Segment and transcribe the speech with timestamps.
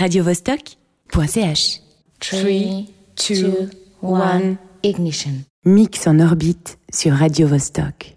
[0.00, 1.80] radiovostok.ch
[2.20, 3.70] 3, 2,
[4.02, 5.32] 1, ignition.
[5.66, 8.16] Mix en orbite sur Radio Vostok.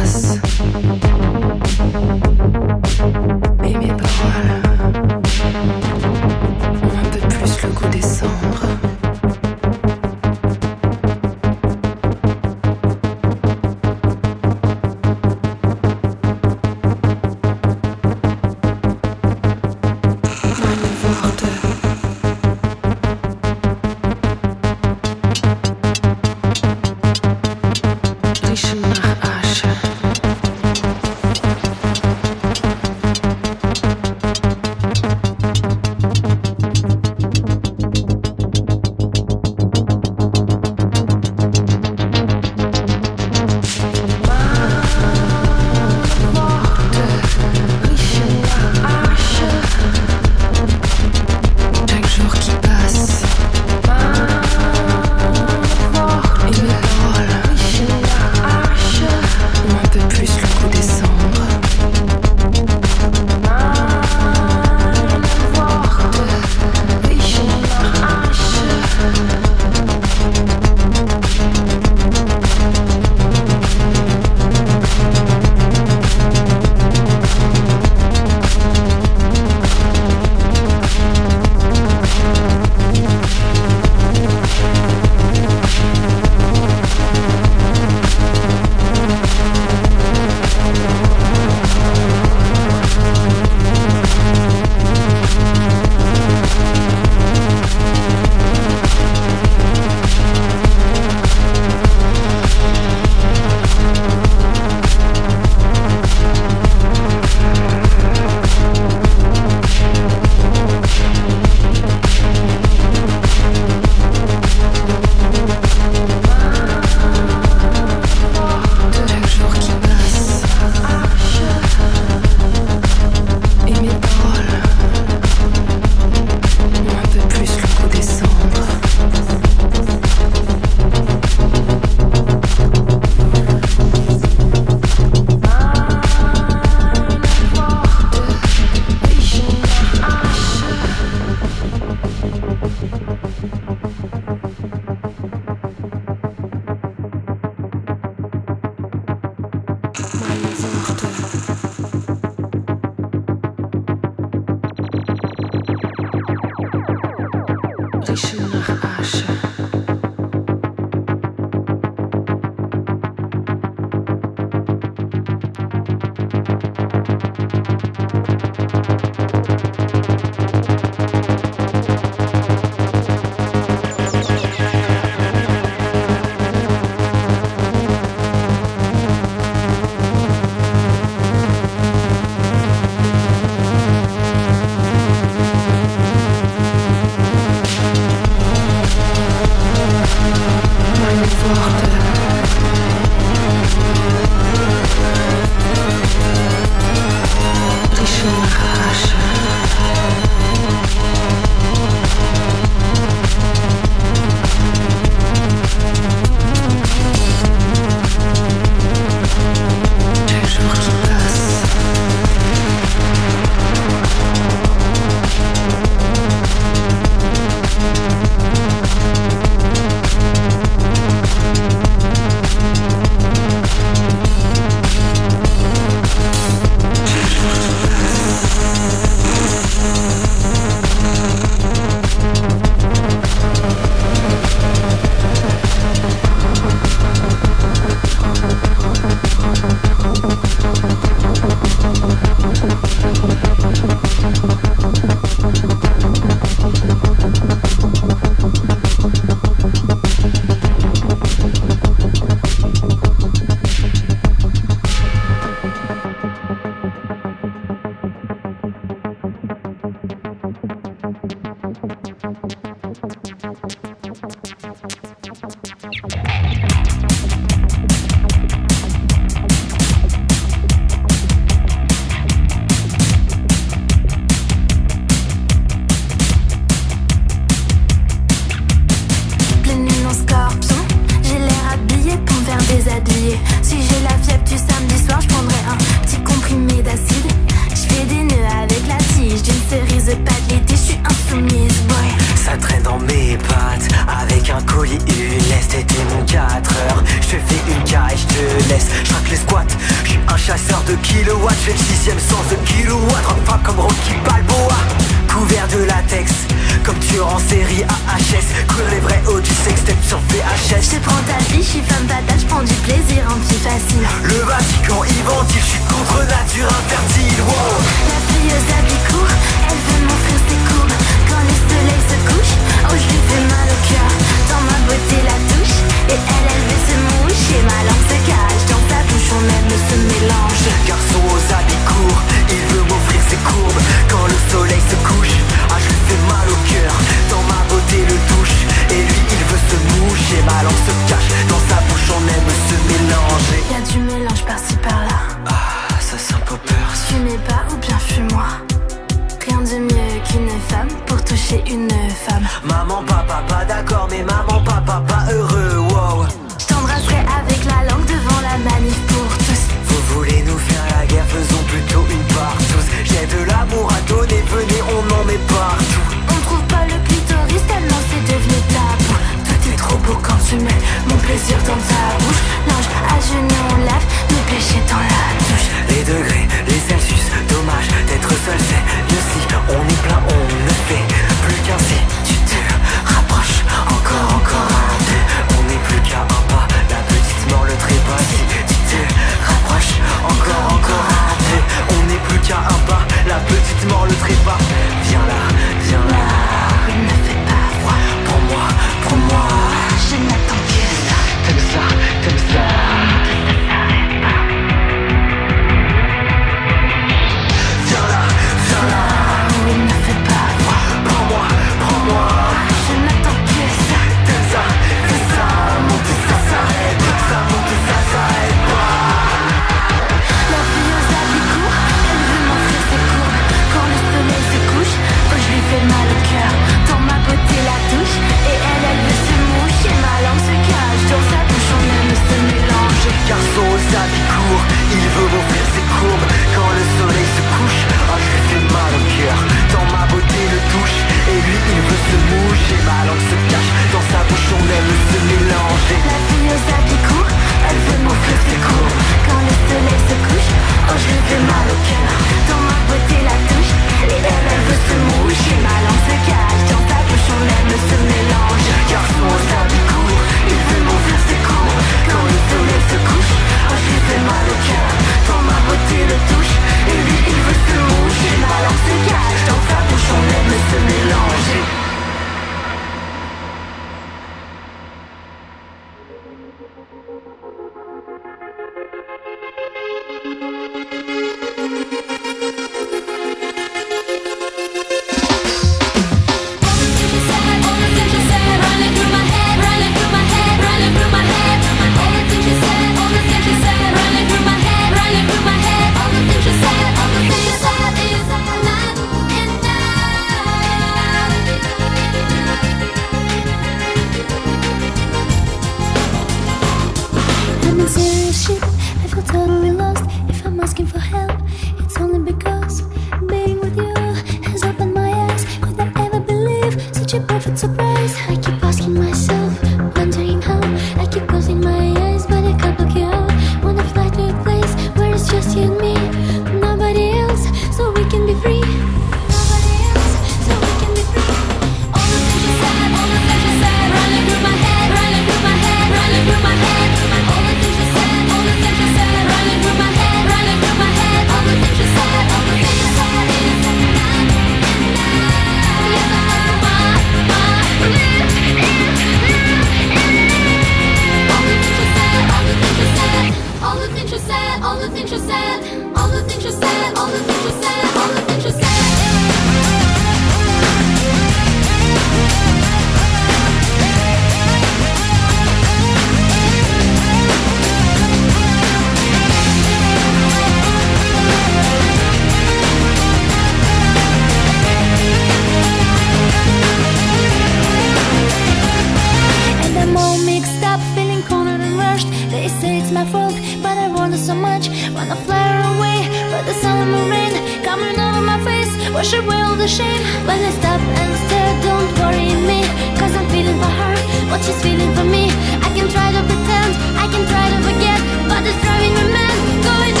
[589.11, 592.63] pressure will the shame When I stop and stare, don't worry me
[592.99, 593.95] Cause I'm feeling for her,
[594.31, 595.29] what she's feeling for me
[595.61, 597.99] I can try to pretend, I can try to forget
[598.29, 599.35] But it's driving me mad,
[599.67, 600.00] going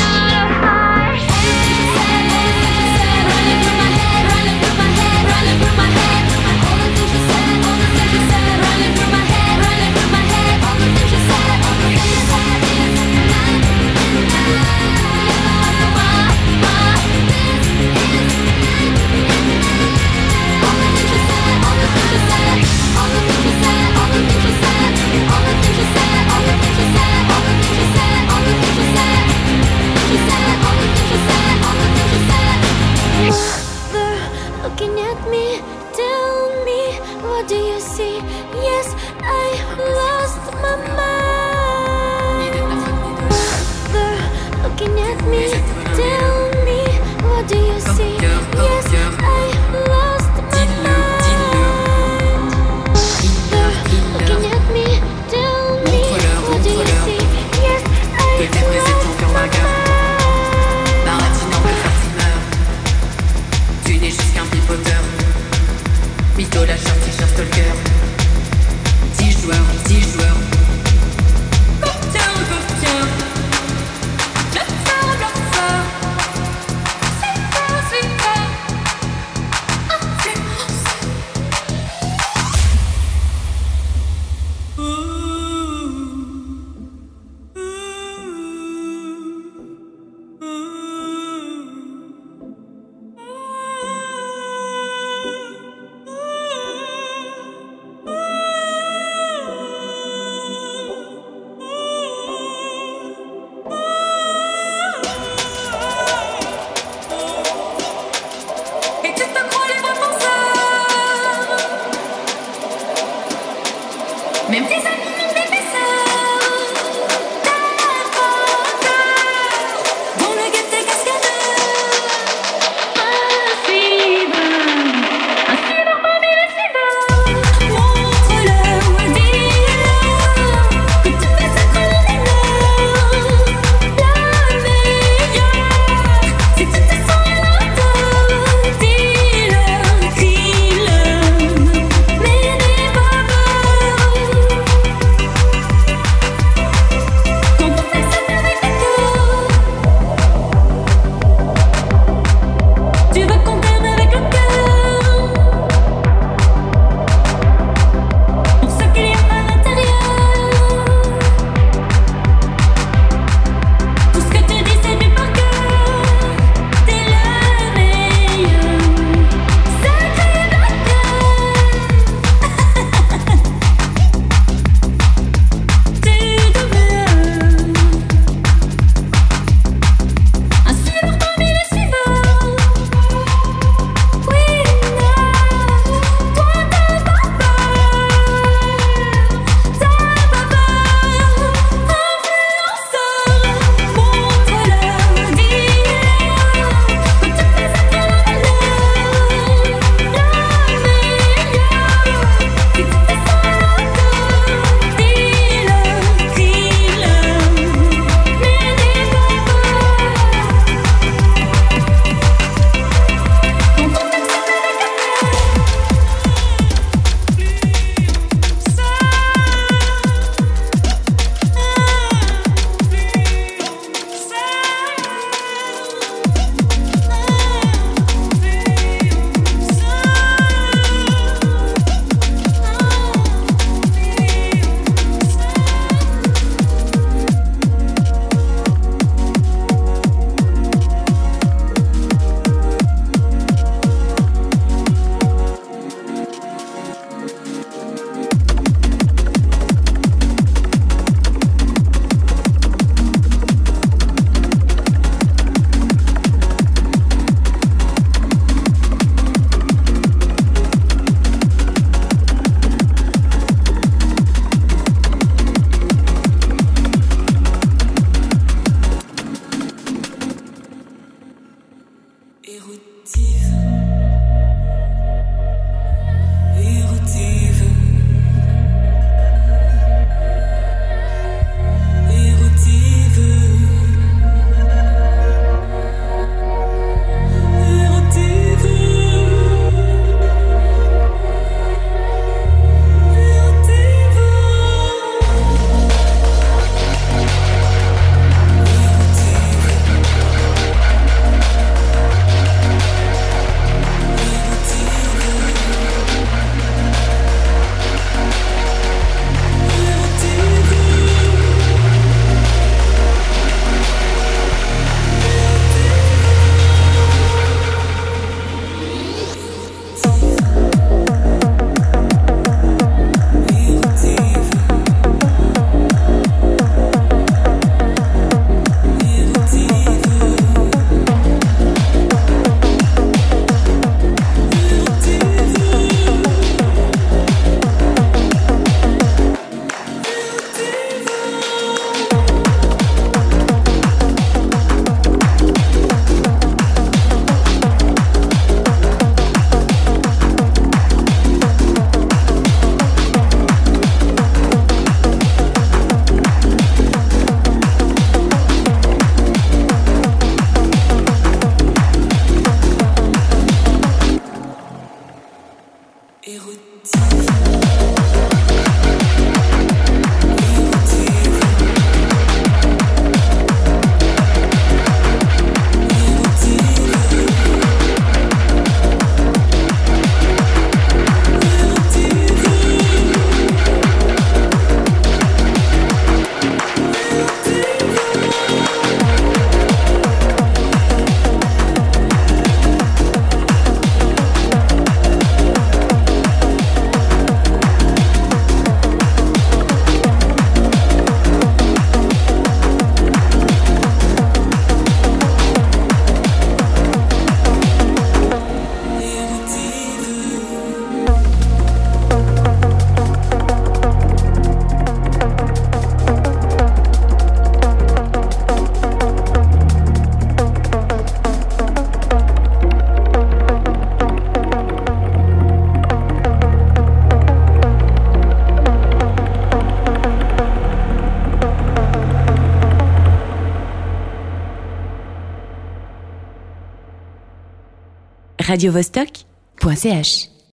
[438.51, 440.30] radiovostok.ch